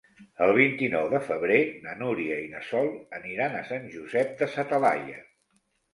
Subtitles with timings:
[0.43, 4.67] El vint-i-nou de febrer na Núria i na Sol aniran a Sant Josep de sa
[4.73, 5.21] Talaia.